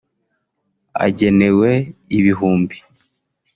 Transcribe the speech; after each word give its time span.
agenewe 1.05 1.71
ibihumbi) 2.17 2.77